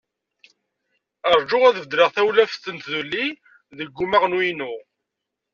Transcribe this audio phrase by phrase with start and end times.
[1.39, 3.25] Rju ad beddleɣ tawlaft n tduli
[3.77, 4.73] deg umaɣnu-inu.